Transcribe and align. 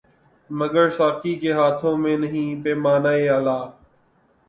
مگر 0.49 0.89
ساقی 0.89 1.33
کے 1.35 1.51
ہاتھوں 1.53 1.95
میں 1.97 2.17
نہیں 2.17 2.63
پیمانۂ 2.63 3.27
الا 3.29 3.57